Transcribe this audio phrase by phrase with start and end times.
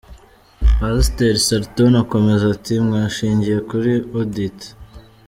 [0.77, 4.57] Pasiteri Salton akomeza ati “Mwashingiye kuri Audit.